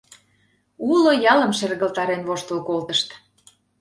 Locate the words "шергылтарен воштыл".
1.57-2.59